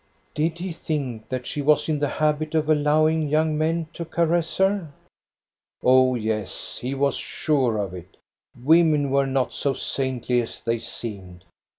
[0.33, 4.57] Did he think that she was in the habit of allowing young men to caress
[4.57, 4.91] her?
[5.83, 8.17] Oh yes, he was sure of it.
[8.59, 11.45] Women were not so saintly as they seemed.